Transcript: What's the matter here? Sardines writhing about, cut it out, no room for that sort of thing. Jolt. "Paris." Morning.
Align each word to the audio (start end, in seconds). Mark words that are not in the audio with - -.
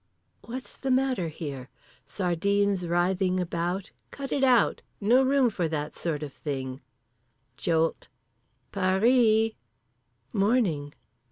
What's 0.41 0.77
the 0.77 0.89
matter 0.89 1.27
here? 1.27 1.69
Sardines 2.07 2.87
writhing 2.87 3.39
about, 3.39 3.91
cut 4.09 4.31
it 4.31 4.43
out, 4.43 4.81
no 4.99 5.21
room 5.21 5.51
for 5.51 5.67
that 5.67 5.93
sort 5.93 6.23
of 6.23 6.33
thing. 6.33 6.81
Jolt. 7.55 8.07
"Paris." 8.71 9.51
Morning. 10.33 10.95